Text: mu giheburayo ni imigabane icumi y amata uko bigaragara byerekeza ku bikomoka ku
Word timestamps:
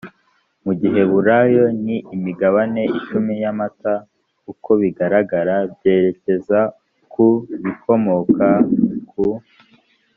mu 0.63 0.71
giheburayo 0.79 1.65
ni 1.85 1.97
imigabane 2.15 2.83
icumi 2.99 3.33
y 3.43 3.45
amata 3.51 3.93
uko 4.51 4.69
bigaragara 4.81 5.55
byerekeza 5.75 6.59
ku 7.11 7.25
bikomoka 7.63 8.47
ku 9.09 9.25